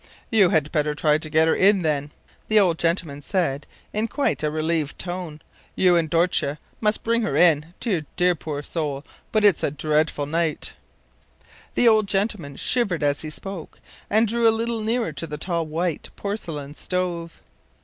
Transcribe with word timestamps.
”“You 0.31 0.49
had 0.49 0.71
better 0.71 0.95
try 0.95 1.19
to 1.19 1.29
get 1.29 1.47
her 1.47 1.53
in 1.53 1.83
then,” 1.83 2.09
the 2.47 2.59
old 2.59 2.79
gentleman 2.79 3.21
said, 3.21 3.67
in 3.93 4.07
quite 4.07 4.41
a 4.41 4.49
relieved 4.49 4.97
tone. 4.97 5.43
“You 5.75 5.95
and 5.95 6.09
Dortje 6.09 6.57
must 6.79 7.03
bring 7.03 7.21
her 7.21 7.35
in. 7.35 7.75
Dear, 7.79 8.07
dear, 8.15 8.33
poor 8.33 8.63
soul! 8.63 9.05
but 9.31 9.45
it 9.45 9.57
is 9.57 9.63
a 9.63 9.69
dreadful 9.69 10.25
night.” 10.25 10.73
The 11.75 11.87
old 11.87 12.07
gentleman 12.07 12.55
shivered 12.55 13.03
as 13.03 13.21
he 13.21 13.29
spoke, 13.29 13.77
and 14.09 14.27
drew 14.27 14.47
a 14.49 14.49
little 14.49 14.81
nearer 14.81 15.13
to 15.13 15.27
the 15.27 15.37
tall 15.37 15.67
white 15.67 16.09
porcelain 16.15 16.73
stove. 16.73 17.39